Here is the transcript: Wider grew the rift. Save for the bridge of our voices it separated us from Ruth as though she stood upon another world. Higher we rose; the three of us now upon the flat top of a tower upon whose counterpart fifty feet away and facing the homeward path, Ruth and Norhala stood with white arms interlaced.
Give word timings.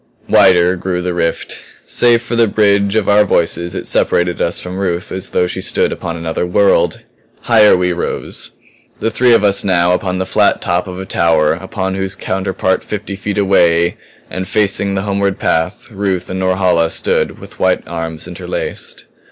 Wider 0.27 0.75
grew 0.77 1.03
the 1.03 1.13
rift. 1.13 1.63
Save 1.85 2.23
for 2.23 2.35
the 2.35 2.47
bridge 2.47 2.95
of 2.95 3.07
our 3.07 3.23
voices 3.23 3.75
it 3.75 3.85
separated 3.85 4.41
us 4.41 4.59
from 4.59 4.79
Ruth 4.79 5.11
as 5.11 5.29
though 5.29 5.45
she 5.45 5.61
stood 5.61 5.91
upon 5.91 6.17
another 6.17 6.43
world. 6.43 7.03
Higher 7.41 7.77
we 7.77 7.93
rose; 7.93 8.49
the 8.99 9.11
three 9.11 9.31
of 9.31 9.43
us 9.43 9.63
now 9.63 9.91
upon 9.93 10.17
the 10.17 10.25
flat 10.25 10.59
top 10.59 10.87
of 10.87 10.99
a 10.99 11.05
tower 11.05 11.53
upon 11.53 11.93
whose 11.93 12.15
counterpart 12.15 12.83
fifty 12.83 13.15
feet 13.15 13.37
away 13.37 13.95
and 14.27 14.47
facing 14.47 14.95
the 14.95 15.03
homeward 15.03 15.37
path, 15.37 15.91
Ruth 15.91 16.31
and 16.31 16.39
Norhala 16.39 16.89
stood 16.89 17.37
with 17.39 17.59
white 17.59 17.83
arms 17.87 18.27
interlaced. 18.27 19.05